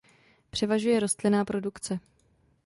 Převažuje 0.49 0.99
rostlinná 0.99 1.45
produkce. 1.45 1.99